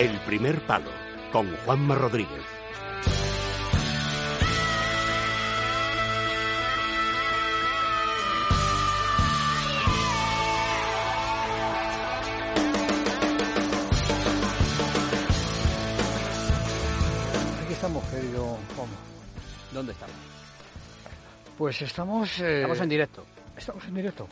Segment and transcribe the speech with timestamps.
[0.00, 0.90] El primer palo
[1.30, 2.42] con Juanma Rodríguez.
[17.64, 18.94] Aquí estamos, querido Juanma.
[19.72, 20.16] ¿Dónde estamos?
[21.58, 22.38] Pues estamos...
[22.40, 23.24] eh, Estamos en directo.
[23.56, 24.28] Estamos en directo.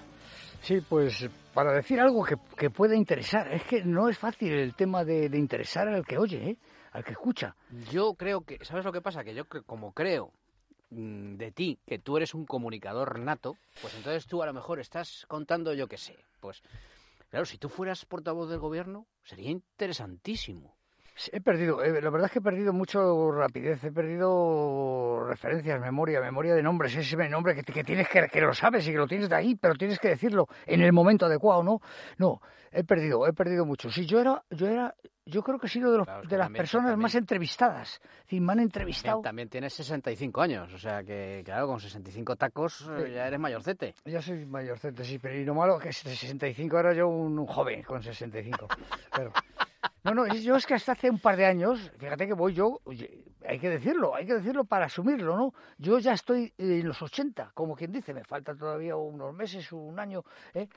[0.68, 3.50] Sí, pues para decir algo que, que pueda interesar.
[3.50, 6.58] Es que no es fácil el tema de, de interesar al que oye, ¿eh?
[6.92, 7.56] al que escucha.
[7.90, 9.24] Yo creo que, ¿sabes lo que pasa?
[9.24, 10.30] Que yo como creo
[10.90, 14.78] mm, de ti que tú eres un comunicador nato, pues entonces tú a lo mejor
[14.78, 16.62] estás contando, yo qué sé, pues
[17.30, 20.76] claro, si tú fueras portavoz del gobierno sería interesantísimo.
[21.32, 26.20] He perdido, eh, la verdad es que he perdido mucho rapidez, he perdido referencias, memoria,
[26.20, 29.06] memoria de nombres, ese nombre que, que tienes que, que lo sabes y que lo
[29.08, 31.80] tienes de ahí, pero tienes que decirlo en el momento adecuado, ¿no?
[32.18, 33.90] No, he perdido, he perdido mucho.
[33.90, 34.94] Sí, yo era, yo era,
[35.26, 37.14] yo creo que he sido de, los, Claro, es de las también- personas también- más
[37.16, 37.94] entrevistadas.
[37.94, 39.16] Es decir, me han entrevistado.
[39.16, 43.12] También, también tienes 65 años, o sea que claro, con 65 tacos eh, Sí.
[43.14, 43.94] ya eres mayorcete.
[44.04, 47.82] Ya soy mayorcete, sí, pero y lo malo que 65 era yo un, un joven
[47.82, 48.68] con 65.
[49.10, 49.32] Claro.
[50.04, 52.80] No, no, yo es que hasta hace un par de años, fíjate que voy yo,
[52.84, 55.54] oye, hay que decirlo, hay que decirlo para asumirlo, ¿no?
[55.76, 59.98] Yo ya estoy en los 80, como quien dice, me falta todavía unos meses, un
[60.00, 60.68] año, ¿eh?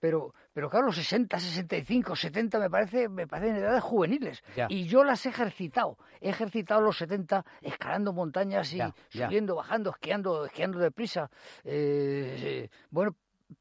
[0.00, 4.42] Pero, pero claro, los 60, 65, 70 me parece, me parecen edades juveniles.
[4.56, 4.66] Ya.
[4.68, 5.96] Y yo las he ejercitado.
[6.20, 9.26] He ejercitado los 70 escalando montañas y Ya, ya.
[9.26, 11.30] subiendo, bajando, esquiando, esquiando deprisa.
[11.62, 13.14] Eh, bueno,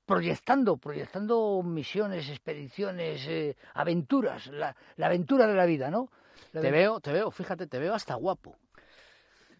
[0.05, 6.09] proyectando, proyectando misiones, expediciones, eh, aventuras, la, la aventura de la vida, ¿no?
[6.53, 8.57] La Te veo, te veo, fíjate, te veo hasta guapo.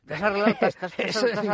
[0.07, 1.13] ¿Te has arreglado, te has- te has- te has-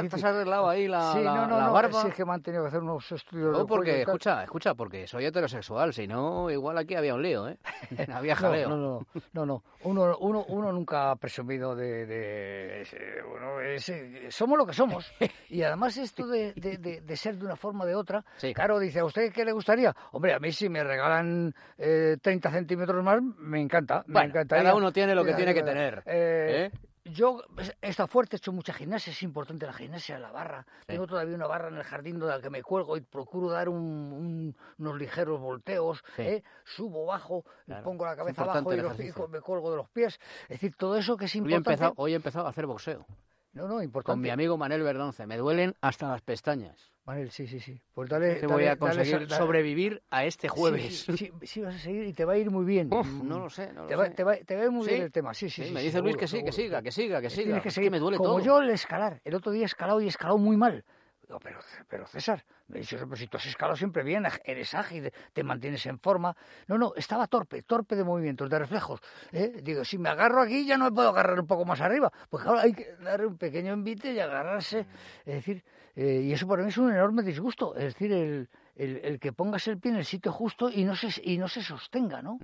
[0.09, 2.01] te has- arreglado ahí la, sí, la- no, no, la no, barba?
[2.03, 4.75] sí, es que me han tenido que hacer unos estudios No, de porque, escucha, escucha,
[4.75, 7.57] porque soy heterosexual, si no, igual aquí había un lío, ¿eh?
[8.13, 8.69] había No, jaleo.
[8.69, 9.63] no, no, no, no.
[9.81, 12.05] Uno, uno, uno nunca ha presumido de...
[12.05, 15.11] de- ese- ese- somos lo que somos.
[15.49, 18.53] Y además esto de, de- de- de ser de una forma o de otra, Sí.
[18.53, 19.93] claro, dice, ¿a usted qué le gustaría?
[20.11, 24.03] Hombre, a mí si me regalan eh, 30 centímetros más, me encanta.
[24.07, 24.63] me Bueno, encantaría.
[24.63, 26.77] cada uno tiene lo que Eh, tiene que tener, eh, ¿eh?
[27.05, 27.43] Yo
[27.81, 30.65] he estado fuerte, he hecho mucha gimnasia, es importante la gimnasia, la barra.
[30.87, 33.67] Tengo todavía una barra en el jardín de la que me cuelgo y procuro dar
[33.67, 36.01] un- un- unos ligeros volteos.
[36.15, 36.21] Sí.
[36.21, 36.43] ¿eh?
[36.63, 40.17] Subo, bajo, Claro, pongo la cabeza abajo y, los- y me cuelgo de los pies.
[40.43, 41.71] Es decir, todo eso que es Hoy he, importante.
[41.73, 43.05] empezado, hoy he empezado a hacer boxeo
[43.53, 44.13] No, no, importante.
[44.13, 45.27] con mi amigo Manel Verdonce.
[45.27, 46.91] Me duelen hasta las pestañas.
[47.05, 47.79] Manel, sí, sí, sí.
[47.93, 51.01] Pues dale, Que voy dale- a dale conseguir esa- dale- sobrevivir a este jueves.
[51.01, 52.91] Sí, sí, sí, vas a seguir y te va a ir muy bien.
[52.91, 54.11] Uf, Mm, no lo sé, no lo te, va, sé.
[54.11, 54.91] te, va, te va a ir muy ¿Sí?
[54.91, 55.61] bien el tema, sí, sí.
[55.71, 56.83] Me dice Luis seguro, que sí, que seguro, siga, sí.
[56.85, 57.43] que siga, que siga.
[57.43, 57.91] Tienes que Es seguir.
[57.91, 58.39] me duele Como todo.
[58.39, 59.21] yo el escalar.
[59.25, 60.83] El otro día he escalado y he escalado muy mal.
[61.25, 65.11] Digo, pero, pero César, me dicho, pero si tú has escalado siempre bien, eres ágil,
[65.31, 66.35] te mantienes en forma.
[66.67, 68.99] No, no, estaba torpe, torpe de movimientos, de reflejos.
[69.31, 69.61] ¿eh?
[69.63, 72.11] Digo, si me agarro aquí ya no me puedo agarrar un poco más arriba.
[72.29, 74.85] Pues claro, hay que dar un pequeño envite y agarrarse.
[75.25, 75.63] Es decir,
[75.95, 77.73] eh, y eso para mí es un enorme disgusto.
[77.75, 80.95] Es decir, el, el, el que pongas el pie en el sitio justo y no
[80.95, 82.37] se, y no se sostenga, ¿no?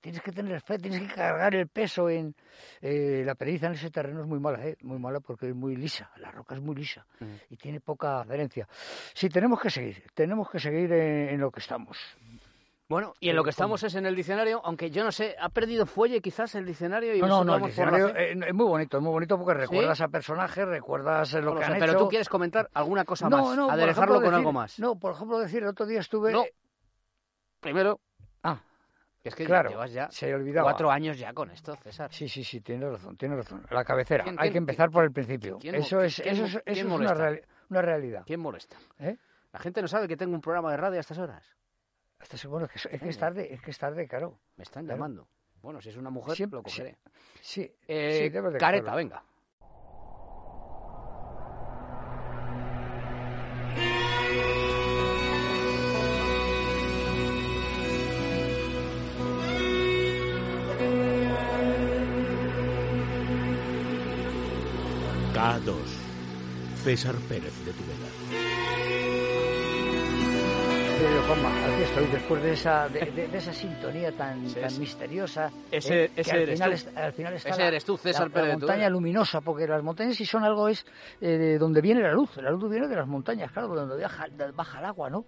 [0.00, 2.34] Tienes que tener fe, tienes que cargar el peso en...
[2.80, 4.76] eh, la pericia en ese terreno es muy mala, ¿eh?
[4.82, 7.30] Muy mala porque es muy lisa, la roca es muy lisa Ujú.
[7.50, 8.68] y tiene poca adherencia.
[9.12, 11.98] Sí, tenemos que seguir, tenemos que seguir en, en lo que estamos.
[12.88, 15.50] Bueno, y en lo que estamos es en el diccionario, aunque yo no sé, ha
[15.50, 19.02] perdido fuelle quizás el diccionario y No, no, el diccionario eh, es muy bonito, es
[19.02, 21.98] muy bonito porque recuerdas a personajes, recuerdas eh, lo No que sé, han pero hecho.
[22.04, 24.78] tú quieres comentar alguna cosa no, más, no, aderezarlo ejemplo, con decir- algo más.
[24.78, 26.32] No, por ejemplo, decir, el otro día estuve...
[26.32, 26.44] No.
[27.60, 28.00] Primero,
[29.28, 32.12] es que claro, llevas ya se cuatro años ya con esto, César.
[32.12, 33.64] Sí, sí, sí, tienes razón, tienes razón.
[33.70, 35.58] La cabecera, ¿Quién- hay quién- que empezar quién- por el principio.
[35.62, 37.14] eso es, eso es, eso es una, molesta?
[37.14, 38.22] reali- una realidad.
[38.26, 38.76] ¿Quién molesta?
[38.98, 39.16] ¿eh?
[39.52, 41.44] La gente no sabe que tengo un programa de radio a estas horas.
[42.18, 44.38] Hasta se- bueno, es que, es que es tarde, es que es tarde, claro.
[44.56, 44.98] Me están Claro.
[44.98, 45.28] llamando.
[45.62, 46.96] Bueno, si es una mujer, Siempre- lo cogeré.
[47.40, 49.22] Sí, Eh, sí, debes de careta, venga.
[66.88, 68.08] César Pérez de Tudela.
[70.98, 74.78] Querido Juanma, aquí estoy después de esa, de, de- de esa sintonía tan, Sí, tan
[74.80, 75.50] misteriosa.
[75.70, 76.74] Ese- eh, que al eres final, tú.
[76.76, 79.66] es- al final está Ese la, eres tú, César la- Pérez la montaña luminosa, porque
[79.66, 80.86] las montañas sí son algo es
[81.20, 82.34] eh, de donde viene la luz.
[82.38, 85.26] La luz viene de las montañas, claro, de donde viaja, baja el agua, ¿no?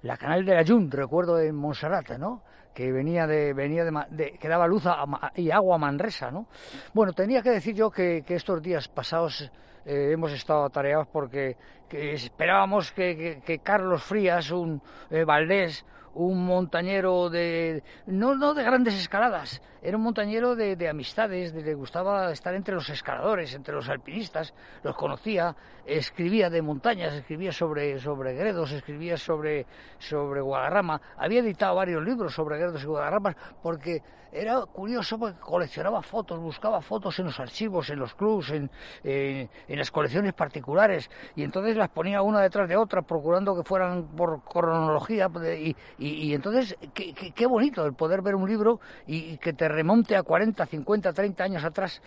[0.00, 2.42] La canal de la Jun, recuerdo en Montserrat, ¿no?
[2.74, 5.78] Que venía de, venía de, Ma- de- que daba luz a Ma- y agua a
[5.78, 6.46] Manresa, ¿no?
[6.94, 9.52] Bueno, tenía que decir yo que, que estos días pasados
[9.84, 11.56] eh, hemos estado atareados porque
[11.88, 14.80] que esperábamos que, que- Carlos Frías, un
[15.10, 15.84] eh, Valdés,
[16.14, 21.62] un montañero de no no de grandes escaladas, era un montañero de, de amistades, de,
[21.62, 27.52] le gustaba estar entre los escaladores, entre los alpinistas, los conocía, escribía de montañas, escribía
[27.52, 29.66] sobre sobre Gredos, escribía sobre
[29.98, 36.00] sobre Guadarrama, había editado varios libros sobre Gredos y Guadarrama porque era curioso porque coleccionaba
[36.00, 38.70] fotos, buscaba fotos en los archivos, en los clubs, en,
[39.04, 43.62] en, en las colecciones particulares y entonces las ponía una detrás de otra procurando que
[43.62, 48.80] fueran por cronología y, y, entonces qué, qué, qué, bonito el poder ver un libro
[49.06, 52.02] y, y, que te remonte a 40, 50, 30 años atrás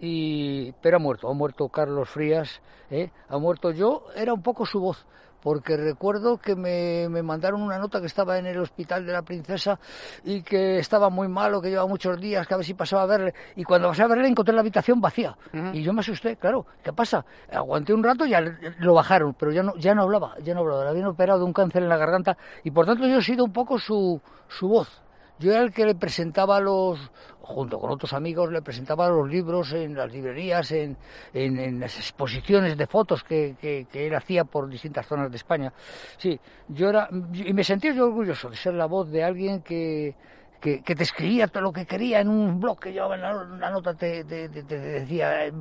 [0.00, 2.60] y pero ha muerto, ha muerto Carlos Frías,
[2.90, 3.10] ¿eh?
[3.28, 5.06] ha muerto yo, era un poco su voz
[5.44, 9.20] porque recuerdo que me, me, mandaron una nota que estaba en el hospital de la
[9.20, 9.78] princesa
[10.24, 13.06] y que estaba muy malo, que llevaba muchos días, que a ver si pasaba a
[13.06, 13.34] verle.
[13.54, 15.36] Y cuando pasé a verle encontré la habitación vacía.
[15.52, 15.74] Uh -huh.
[15.74, 17.26] Y yo me asusté, claro, ¿qué pasa?
[17.52, 20.60] Aguanté un rato y ya lo bajaron, pero ya no, ya no hablaba, ya no
[20.60, 20.84] hablaba.
[20.84, 23.44] Le habían operado de un cáncer en la garganta y por tanto yo he sido
[23.44, 24.18] un poco su,
[24.48, 25.03] su voz.
[25.38, 27.10] Yo era el que le presentaba los,
[27.40, 30.96] junto con otros amigos, le presentaba los libros en las librerías, en,
[31.32, 35.72] en, las exposiciones de fotos que, que, que, él hacía por distintas zonas de España.
[36.16, 36.38] Sí,
[36.68, 40.14] yo era, y me sentía yo orgulloso de ser la voz de alguien que,
[40.60, 43.70] que, que, te escribía todo lo que quería en un blog que llevaba en la
[43.70, 45.52] nota, te, te, te, te, decía,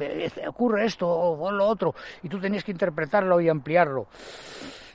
[0.48, 4.08] ocurre esto o lo otro, y tú tenías que interpretarlo y ampliarlo.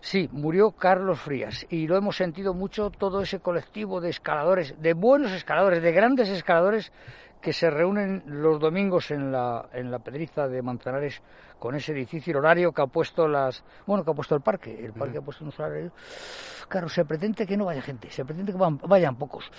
[0.01, 4.95] Sí, murió Carlos Frías y lo hemos sentido mucho todo ese colectivo de escaladores, de
[4.95, 6.93] buenos escaladores, de grandes escaladores
[7.41, 11.21] que se reúnen los domingos en la, en la Pedriza de Manzanares
[11.59, 14.93] con ese difícil horario que ha puesto las bueno que ha puesto el parque el
[14.93, 15.23] parque uh -huh.
[15.23, 15.93] ha puesto unos horarios
[16.69, 19.51] claro se pretende que no vaya gente se pretende que van, vayan pocos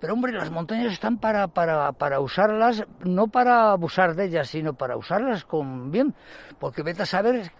[0.00, 4.74] pero hombre las montañas están para para para usarlas no para abusar de ellas sino
[4.74, 6.14] para usarlas con bien
[6.58, 7.50] porque vete a saber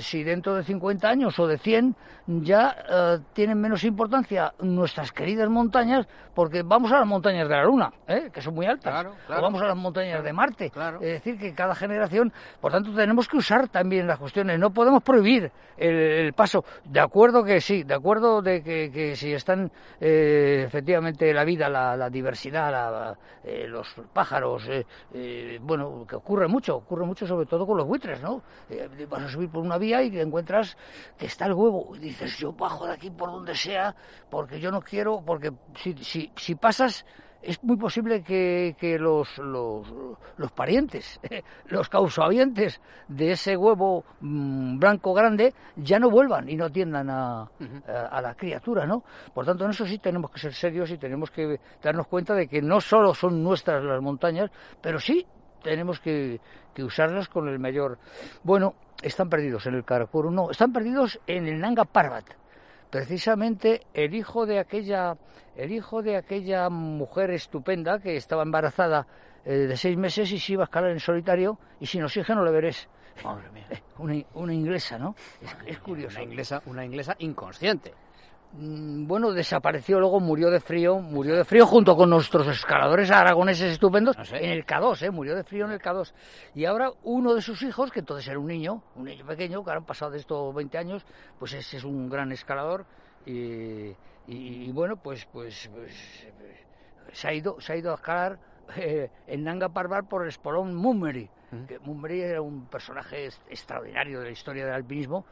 [0.00, 1.96] si dentro de 50 años o de 100
[2.26, 7.64] ya uh, tienen menos importancia nuestras queridas montañas porque vamos a las montañas de la
[7.64, 8.30] luna ¿eh?
[8.32, 10.98] que son muy altas claro, claro, o vamos a las montañas de Marte claro.
[11.00, 15.02] es decir que cada generación por tanto tenemos que usar también las cuestiones, no podemos
[15.02, 16.64] prohibir el, el paso.
[16.84, 21.68] De acuerdo que sí, de acuerdo de que, que si están eh, efectivamente la vida,
[21.68, 24.68] la, diversidad, la, eh, los pájaros,
[25.12, 28.42] eh, bueno, que ocurre mucho, ocurre mucho sobre todo con los buitres, ¿no?
[29.08, 30.76] Vas a subir por una vía y te encuentras
[31.18, 33.94] que está el huevo y dices, yo bajo de aquí por donde sea
[34.30, 37.04] porque yo no quiero, porque si, si, si pasas
[37.42, 39.92] es muy posible que, que los, los,
[40.36, 41.20] los, parientes,
[41.66, 47.42] los causavientes de ese huevo mmm, blanco grande ya no vuelvan y no atiendan a,
[47.42, 47.88] uh -huh.
[47.88, 49.02] a, a, la criatura, ¿no?
[49.34, 52.46] Por tanto, en eso sí tenemos que ser serios y tenemos que darnos cuenta de
[52.46, 54.50] que no solo son nuestras las montañas,
[54.80, 55.26] pero sí
[55.62, 56.40] tenemos que,
[56.74, 57.98] que usarlas con el mayor...
[58.42, 62.41] Bueno, están perdidos en el Karakorum, no, están perdidos en el Nanga Parbat
[62.92, 65.16] precisamente el hijo de aquella
[65.56, 69.06] el hijo de aquella mujer estupenda que estaba embarazada
[69.44, 72.52] eh, de seis meses y se iba a escalar en solitario y sin oxígeno le
[72.52, 72.88] veréis
[73.24, 73.66] Madre mía.
[73.98, 75.14] Una, una, inglesa, ¿no?
[75.40, 76.16] Es, es curioso.
[76.16, 77.92] Una inglesa, una inglesa inconsciente.
[78.54, 83.72] Mm, bueno, desapareció, luego murió de frío, murió de frío junto con nuestros escaladores aragoneses
[83.72, 84.44] estupendos no sé.
[84.44, 85.10] en el K2, ¿eh?
[85.10, 86.12] murió de frío en el K2.
[86.54, 89.70] Y ahora uno de sus hijos, que entonces era un niño, un niño pequeño, que
[89.70, 91.06] ahora han pasado de estos 20 años,
[91.38, 92.84] pues ese es un gran escalador
[93.24, 93.96] y, y,
[94.26, 96.26] y bueno, pues, pues, pues,
[97.12, 98.38] se ha ido, se ha ido a escalar
[98.76, 101.24] eh, en Nanga Parbat por el espolón Mummery.
[101.52, 105.26] Uh que Mummery era un personaje extraordinario de la historia del alpinismo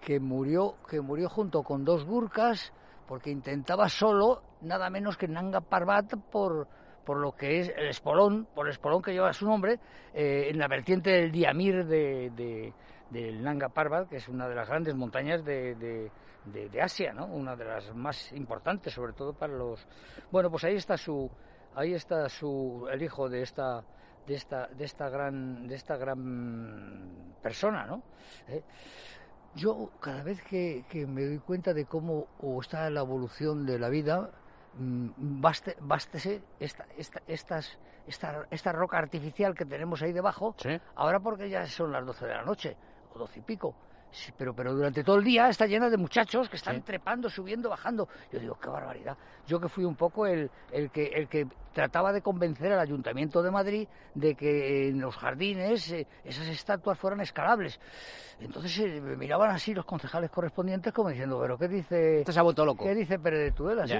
[0.00, 2.72] que murió, que murió junto con dos gurkas
[3.06, 6.66] porque intentaba solo nada menos que Nanga Parbat por,
[7.04, 9.78] por lo que es el espolón, por el espolón que lleva su nombre,
[10.12, 12.72] eh, en la vertiente del Diamir de, de,
[13.10, 17.26] del Nanga Parbat, que es una de las grandes montañas de, de Asia, ¿no?
[17.26, 19.86] una de las más importantes, sobre todo para los...
[20.30, 21.30] Bueno, pues ahí está su,
[21.76, 23.84] ahí está su, el hijo de esta,
[24.26, 28.02] de esta, de esta gran, de esta gran persona, ¿no?
[28.48, 28.62] ¿Eh?
[29.56, 33.78] Yo cada vez que, que, me doy cuenta de cómo o está la evolución de
[33.78, 34.30] la vida,
[34.78, 35.08] mmm,
[35.40, 40.78] baste, bástese esta, esta, estas, esta, esta roca artificial que tenemos ahí debajo, ¿Sí?
[40.94, 42.76] ahora porque ya son las 12 de la noche,
[43.14, 43.74] o 12 y pico,
[44.16, 46.80] Sí, pero, pero durante todo el día está llena de muchachos que están sí.
[46.80, 48.08] trepando, subiendo, bajando.
[48.32, 49.14] Yo digo, qué barbaridad.
[49.46, 53.42] Yo que fui un poco el, el, que, el que trataba de convencer al Ayuntamiento
[53.42, 57.78] de Madrid de que en los jardines eh, esas estatuas fueran escalables.
[58.40, 62.20] Entonces eh, me miraban así los concejales correspondientes como diciendo, pero ¿qué dice?
[62.20, 62.84] Este se ha vuelto loco.
[62.84, 63.86] ¿Qué dice Pérez de Tudela?
[63.86, 63.96] ¿sí?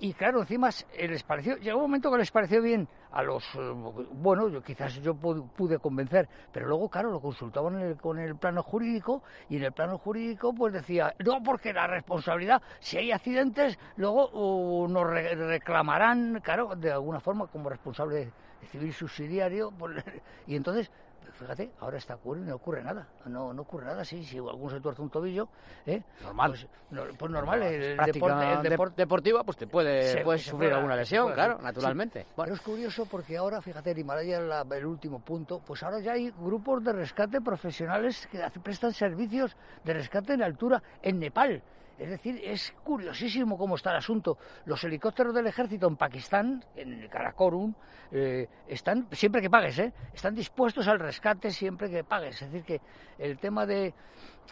[0.00, 3.44] Y claro, encima eh, les pareció, llegó un momento que les pareció bien a los,
[3.54, 3.72] eh,
[4.12, 8.62] bueno, yo quizás yo pude convencer, pero luego, claro, lo consultaban el, con el plano
[8.62, 9.22] jurídico
[9.52, 14.30] y en el plano jurídico pues decía, no, porque la responsabilidad, si hay accidentes, luego
[14.32, 18.32] uh, nos re- reclamarán, claro, de alguna forma como responsable
[18.70, 20.02] civil subsidiario, pues,
[20.46, 20.90] y entonces
[21.32, 24.80] fíjate, ahora está ocurriendo, no ocurre nada, no, no ocurre nada, sí, si alguno se
[24.80, 25.48] tuerce un tobillo,
[25.86, 26.02] ¿eh?
[26.22, 26.50] Normal.
[26.50, 30.50] Pues, no- pues normal, el, deporte, el de- deportiva, pues te puede se- puedes se
[30.50, 32.24] sufrir alguna lesión, claro, naturalmente.
[32.24, 35.82] Sí, Bueno, Pero es curioso porque ahora, fíjate, el Himalaya, la- el último punto, pues
[35.82, 41.18] ahora ya hay grupos de rescate profesionales que prestan servicios de rescate en altura en
[41.18, 41.62] Nepal.
[42.02, 44.36] Es decir, es curiosísimo cómo está el asunto.
[44.64, 47.72] Los helicópteros del ejército en Pakistán, en Karakorum,
[48.10, 49.92] eh, están, siempre que pagues, ¿eh?
[50.12, 52.42] están dispuestos al rescate siempre que pagues.
[52.42, 52.80] Es decir, que
[53.24, 53.94] el tema de,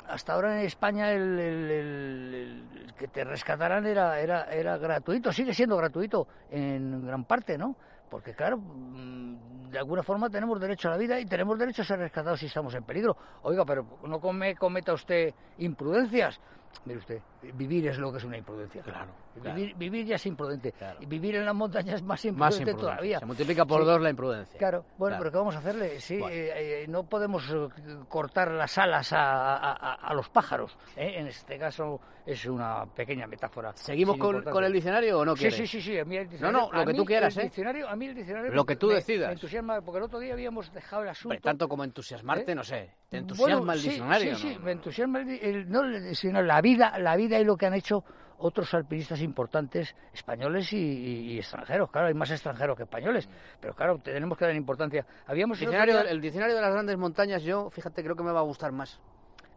[0.06, 6.28] hasta ahora en España el, que te rescatarán era, era, era gratuito, sigue siendo gratuito
[6.52, 7.74] en gran parte, ¿no?
[8.08, 11.84] Porque claro, mm, de alguna forma tenemos derecho a la vida y tenemos derecho a
[11.84, 13.16] ser rescatados si estamos en peligro.
[13.42, 16.40] Oiga, pero no come- cometa usted imprudencias.
[16.84, 17.22] Mire usted,
[17.54, 18.82] vivir es lo que es una imprudencia.
[18.82, 20.72] Claro, Vivir, vivir ya es imprudente.
[20.72, 20.98] Claro.
[21.06, 22.80] Vivir en la montaña es más imprudente, más imprudente.
[22.80, 23.18] todavía.
[23.18, 23.86] Se multiplica por Sí.
[23.86, 24.58] dos la imprudencia.
[24.58, 25.18] Claro, bueno, Claro.
[25.20, 26.00] pero ¿qué vamos a hacerle?
[26.00, 26.34] Sí, Bueno.
[26.34, 27.68] eh, eh, no podemos eh,
[28.08, 30.76] cortar las alas a, a- a- a los pájaros.
[30.96, 31.14] ¿eh?
[31.18, 33.72] En este caso es una pequeña metáfora.
[33.76, 35.58] ¿Seguimos con, el diccionario o no Sí, quieres?
[35.58, 36.60] sí, sí, sí, a mí el diccionario...
[36.60, 37.44] no, lo a que tú quieras, el ¿eh?
[37.46, 38.52] Diccionario, a mí el diccionario...
[38.52, 39.28] Lo que tú me- decidas.
[39.28, 41.34] Me entusiasma, porque el otro día habíamos dejado el asunto...
[41.34, 42.94] Hombre, tanto como entusiasmarte, no sé.
[43.10, 44.36] ¿Te entusiasma Bueno, el sí, diccionario?
[44.36, 44.60] Sí, sí, no?
[44.64, 47.66] me entusiasma el, di- el- no el diccionario, la vida, la vida y lo que
[47.66, 48.04] han hecho
[48.38, 51.90] otros alpinistas importantes españoles y, y- y extranjeros.
[51.90, 53.28] Claro, hay más extranjeros que españoles,
[53.60, 55.04] pero claro, tenemos que dar importancia.
[55.26, 58.38] Habíamos El diccionario, el diccionario de las grandes montañas, yo, fíjate, creo que me va
[58.40, 59.00] a gustar más.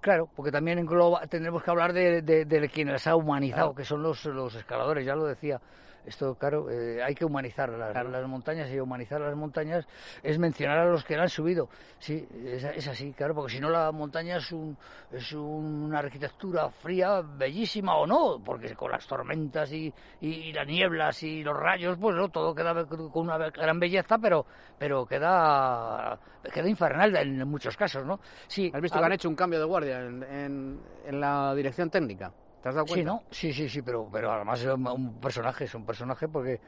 [0.03, 3.75] Claro, porque también engloba, tendremos que hablar de, de, de quienes las ha humanizado, Claro.
[3.75, 5.61] que son los, los escaladores, ya lo decía.
[6.05, 8.09] Esto, claro, eh, hay que humanizar las, Claro.
[8.09, 9.87] las montañas y humanizar las montañas
[10.21, 11.69] es mencionar a los que la han subido.
[11.97, 14.77] Sí, es, es así, claro, porque si no la montaña es, un,
[15.13, 20.67] es una arquitectura fría, bellísima o no, porque con las tormentas y, y, y las
[20.67, 24.45] nieblas y los rayos, pues no, todo queda con una gran belleza, pero,
[24.77, 26.19] pero queda,
[26.53, 28.19] queda infernal en muchos casos, ¿no?
[28.47, 31.53] Sí, ¿Has visto a que han hecho un cambio de guardia en, en- en la
[31.55, 32.33] dirección técnica?
[32.61, 33.03] ¿Te has dado Sí.
[33.31, 36.59] Sí, sí, sí, pero, pero además es un, personaje, es un personaje porque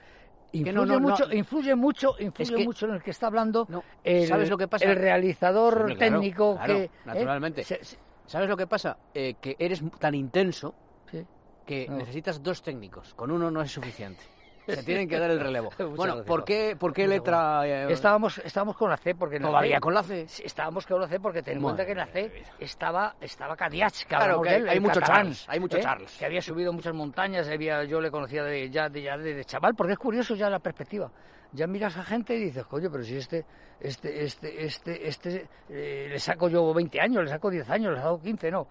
[0.51, 1.10] Que influye no, no, no.
[1.10, 3.67] mucho, influye mucho, influye que- mucho en el que está hablando
[4.03, 4.86] el, ¿sabes lo que pasa?
[4.86, 6.89] el realizador Sí, claro, técnico claro, que ¿eh?
[7.05, 7.63] naturalmente.
[7.63, 8.98] Se- se- ¿Sabes lo que pasa?
[9.13, 10.74] Eh, que eres tan intenso
[11.12, 11.25] sí.
[11.65, 13.13] que necesitas dos técnicos.
[13.13, 14.24] Con uno no es suficiente.
[14.67, 15.69] Se tienen que dar el relevo.
[15.77, 17.62] Bueno, gracias, ¿por qué, por qué letra?
[17.67, 20.27] eh, Estábamos, estábamos con la C porque en la todavía C- con la C?
[20.27, 23.55] Sí, Estábamos con la C porque ten en cuenta que en la C estaba, estaba
[23.55, 25.81] Cadiach, Claro, que hay- él, hay el mucho catalán, Charles, hay mucho ¿eh?
[25.81, 26.17] Charles.
[26.17, 29.45] Que había subido muchas montañas, había, yo le conocía de, ya, de, ya de, de
[29.45, 31.12] chaval, porque es curioso ya la perspectiva.
[31.51, 33.45] Ya miras a gente y dices, coño, pero si este,
[33.79, 38.01] este, este, este, este, eh, le saco yo 20 años, le saco 10 años, le
[38.01, 38.67] saco 15, no.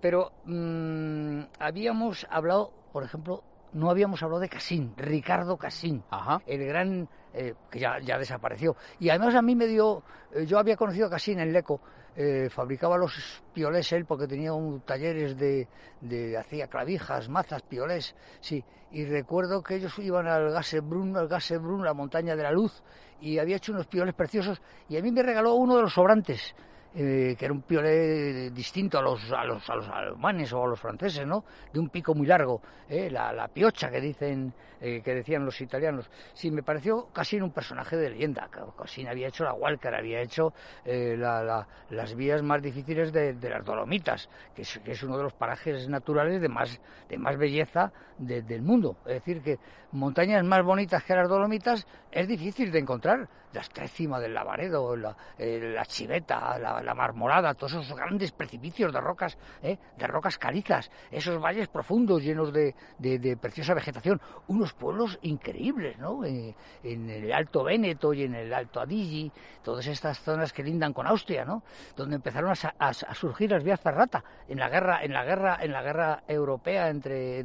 [0.00, 3.42] Pero mm, habíamos hablado, por ejemplo,
[3.74, 6.40] no habíamos hablado de Casín, Ricardo Casín Ajá.
[6.46, 8.76] el gran eh, que ya, ya desapareció.
[8.98, 10.02] Y además a mí me dio,
[10.32, 11.80] eh, yo había conocido a Casín en Leco,
[12.16, 15.66] eh, fabricaba los piolés él porque tenía un talleres de,
[16.00, 18.64] de hacía clavijas, mazas, piolés, sí.
[18.92, 22.80] Y recuerdo que ellos iban al Gassebrunn, al Gassebrunn, la montaña de la luz,
[23.20, 24.62] y había hecho unos pioles preciosos.
[24.88, 26.54] Y a mí me regaló uno de los sobrantes.
[26.94, 30.68] Eh, que era un piolé distinto a los, a los a los alemanes o a
[30.68, 31.44] los franceses, ¿no?
[31.72, 33.10] De un pico muy largo, ¿eh?
[33.10, 36.08] la, la piocha que dicen eh, que decían los italianos.
[36.34, 38.48] Sí, me pareció casi un personaje de leyenda.
[38.76, 40.52] Casi había hecho la Walker, había hecho
[40.84, 45.32] eh, la- la- las vías más difíciles de, las Dolomitas, que es, uno de los
[45.32, 48.96] parajes naturales de más, de más belleza de- del mundo.
[49.06, 49.58] Es decir, que
[49.94, 53.28] montañas más bonitas que las Dolomitas es difícil de encontrar.
[53.54, 58.92] Las tres del Lavaredo, la, eh, la Chiveta, la, la Marmolada, todos esos grandes precipicios
[58.92, 59.78] de rocas, ¿eh?
[59.96, 66.24] de rocas calizas, esos valles profundos llenos de, de- preciosa vegetación, unos pueblos increíbles, ¿no?
[66.24, 69.30] Eh, en el Alto Véneto y en el Alto Adige,
[69.62, 71.62] todas estas zonas que lindan con Austria, ¿no?
[71.94, 75.58] Donde empezaron a, a- a surgir las vías ferrata en la guerra, en la guerra,
[75.60, 77.38] en la guerra europea entre,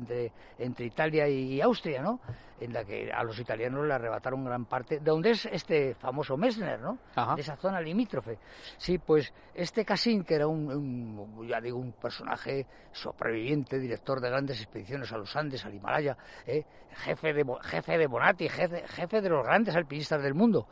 [0.58, 2.20] entre Italia y Austria, ¿no?
[2.60, 6.36] En la que a los italianos le arrebataron gran parte, de donde es este famoso
[6.36, 6.98] Messner, ¿no?
[7.16, 7.36] Ajá.
[7.36, 8.38] de esa zona limítrofe.
[8.78, 14.30] Sí, pues este Casín, que era un, un, ya digo, un personaje sobreviviente, director de
[14.30, 16.66] grandes expediciones a los Andes, al Himalaya, ¿eh?
[16.92, 20.68] jefe, de, jefe de Bonatti, jefe, jefe de los grandes alpinistas del mundo.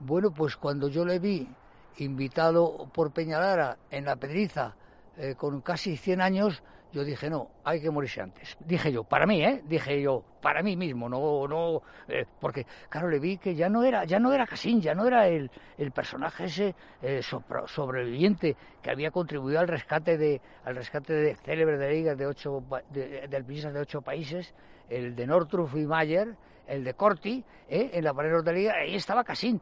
[0.00, 1.48] Bueno, pues cuando yo le vi
[1.98, 4.74] invitado por Peñalara en la Pedriza,
[5.16, 6.62] eh, con casi 100 años,
[6.96, 8.56] yo dije, no, hay que morirse antes.
[8.58, 9.60] Dije yo, para mí, ¿eh?
[9.66, 13.84] Dije yo, para mí mismo, no, no, eh, porque, claro, le vi que ya no
[13.84, 18.56] era, ya no era Casín, ya no era el, el personaje ese eh, sopro- sobreviviente
[18.80, 23.28] que había contribuido al rescate de, al rescate de célebre de ligas de ocho, de,
[23.28, 24.54] de alpinistas de ocho países,
[24.88, 26.34] el de Northrop y Mayer,
[26.66, 27.90] el de Corti, ¿eh?
[27.92, 29.60] en la pared de liga, ahí estaba Casín,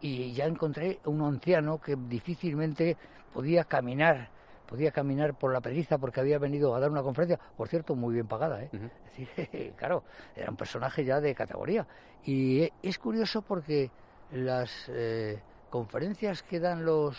[0.00, 2.96] y ya encontré un anciano que difícilmente
[3.34, 4.30] podía caminar
[4.68, 8.14] podía caminar por la pedriza porque había venido a dar una conferencia, por cierto, muy
[8.14, 8.70] bien pagada, ¿eh?
[8.70, 8.80] Es
[9.26, 10.04] decir, claro,
[10.36, 11.86] era un personaje ya de categoría.
[12.24, 13.90] Y e- es curioso porque
[14.30, 17.16] las eh, conferencias que dan los,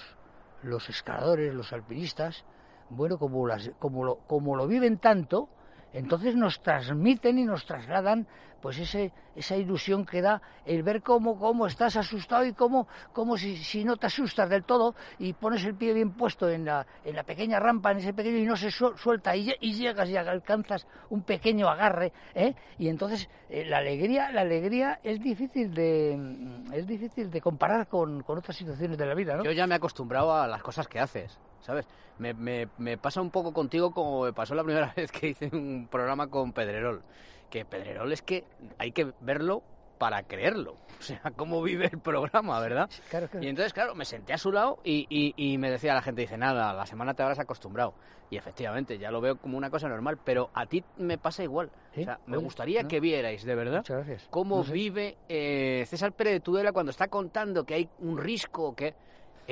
[0.63, 2.45] los escaladores, los alpinistas,
[2.91, 5.49] bueno, como, las, como, lo, como lo viven tanto,
[5.91, 8.27] entonces nos transmiten y nos trasladan
[8.59, 13.37] pues ese, esa ilusión que da el ver cómo, cómo estás asustado y cómo, cómo
[13.37, 16.85] si, si no te asustas del todo y pones el pie bien puesto en la,
[17.03, 20.17] en la pequeña rampa, en ese pequeño y no se su- suelta y llegas y
[20.17, 22.55] alcanzas un pequeño agarre, ¿eh?
[22.77, 27.87] y entonces eh, la alegría, la alegría es difícil de mm, es difícil de comparar
[27.87, 29.43] con, con otras situaciones de la vida, ¿no?
[29.43, 31.87] Yo ya me he acostumbrado a las cosas que haces, ¿sabes?
[32.17, 35.49] Me, me, me pasa un poco contigo como me pasó la primera vez que hice
[35.53, 37.03] un programa con Pedrerol.
[37.49, 38.43] Que Pedrerol es que
[38.77, 39.63] hay que verlo
[39.97, 40.73] para creerlo.
[40.99, 42.89] O sea, cómo vive el programa, ¿verdad?
[43.09, 43.45] Claro, claro.
[43.45, 46.21] Y entonces, claro, me senté a su lado y, y- y me decía la gente,
[46.21, 47.93] dice, nada, la semana te habrás acostumbrado.
[48.29, 51.71] Y efectivamente, ya lo veo como una cosa normal, pero a ti me pasa igual.
[51.93, 52.01] ¿Sí?
[52.01, 52.87] O sea, me Oye, gustaría ¿no?
[52.87, 53.83] que vierais, de verdad,
[54.29, 54.73] cómo No sé.
[54.73, 58.95] vive eh, César Pérez de Tudela cuando está contando que hay un risco, que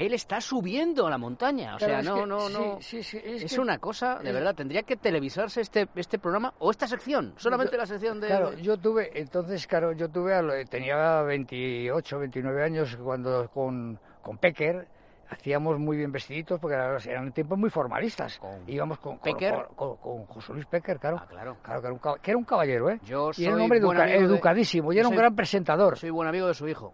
[0.05, 1.75] él está subiendo a la montaña.
[1.75, 2.77] O Claro, sea, no, no, sí, no.
[2.81, 6.19] sí, sí, es es que- una cosa, de es- verdad, tendría que televisarse este, este
[6.19, 8.27] programa o esta sección, solamente Yo- la sección de...
[8.27, 14.87] Claro, yo tuve, entonces, claro, yo tuve, tenía 28, 29 años cuando con, con Pecker
[15.29, 16.75] hacíamos muy bien vestiditos porque
[17.09, 18.37] eran, tiempos muy formalistas.
[18.39, 19.67] Con Íbamos con, Pecker.
[19.75, 21.17] con- José Luis Pecker, claro.
[21.21, 21.57] Ah, claro.
[21.61, 22.99] Claro, que era un, cab- que era un caballero, ¿eh?
[23.03, 25.97] Yo Y era un soy hombre educa- de- educadísimo, y era un soy- gran presentador.
[25.97, 26.93] Soy buen amigo de su hijo.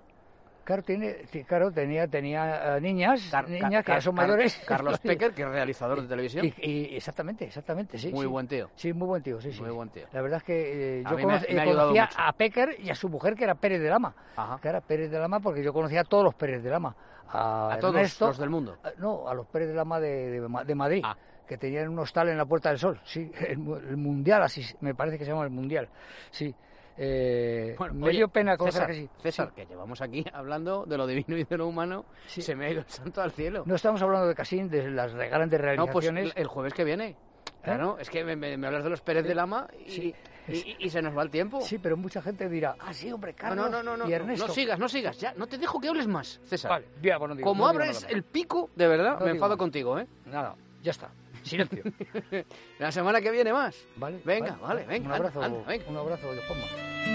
[0.63, 4.63] Claro, tiene, claro, tenía, tenía eh, niñas, Car- niñas que Car- son mayores.
[4.65, 6.45] Carlos Pecker, que es realizador de televisión.
[6.45, 8.11] Y, y- exactamente, exactamente, sí.
[8.11, 8.27] Muy sí.
[8.27, 8.69] buen tío.
[8.75, 9.61] Sí, muy buen tío, sí, sí.
[9.61, 10.05] Muy buen tío.
[10.13, 12.17] La verdad es que eh, yo me- me eh, conocía mucho.
[12.17, 14.15] a Pecker y a su mujer, que era Pérez de Lama.
[14.37, 14.57] Ajá.
[14.61, 16.95] Que era Pérez de Lama, porque yo conocía a todos los Pérez de Lama.
[17.27, 18.77] A, A todos los del mundo.
[18.83, 21.17] a- no, a los Pérez de Lama de, de de Madrid, Ah.
[21.45, 23.01] que tenían un hostal en la Puerta del Sol.
[23.03, 23.59] Sí, el,
[23.89, 25.89] el Mundial, así me parece que se llama el Mundial.
[26.31, 26.55] Sí.
[26.97, 29.09] Eh, Bueno, me oye, dio pena César, que sí.
[29.21, 29.55] César, Sí.
[29.55, 32.41] que llevamos aquí hablando de lo divino y de lo humano, Sí.
[32.41, 33.63] se me ha ido el santo al cielo.
[33.65, 36.33] No estamos hablando de Casín, de las grandes No, pues realizaciones.
[36.35, 37.15] el jueves que viene.
[37.63, 40.15] Claro, es que me, me- me hablas de los Pérez de Lama y, Sí.
[40.49, 41.61] y- y se nos va el tiempo.
[41.61, 44.15] Sí, pero mucha gente dirá, ah, sí, hombre, no, Carlos no, no, no, y no,
[44.15, 44.47] Ernesto.
[44.47, 46.69] no sigas, no sigas, ya, no te dejo que hables más, César.
[46.71, 49.97] Vale, ya, bueno, digo, Como no abres el pico, de verdad, No me enfado contigo,
[49.97, 50.07] ¿eh?
[50.25, 51.09] Nada, ya está.
[51.43, 51.83] Silencio.
[52.79, 53.75] La semana que viene más.
[53.95, 54.21] Vale.
[54.23, 55.85] Venga, vale, venga, Un anda, abrazo, anda, venga.
[55.89, 57.12] un abrazo, Juanma.